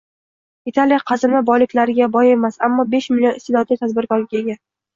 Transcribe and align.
«Italiya 0.71 0.97
qazilma 1.11 1.41
boyliklariga 1.49 2.09
boy 2.17 2.31
emas, 2.37 2.59
ammo 2.71 2.89
besh 2.97 3.13
million 3.15 3.39
iste’dodli 3.43 3.81
tadbirkorga 3.85 4.45
ega»,. 4.45 4.61